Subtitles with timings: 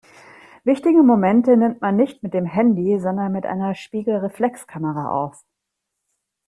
[0.63, 5.45] Wichtige Momente nimmt man nicht mit dem Handy, sondern mit einer Spiegelreflexkamera auf.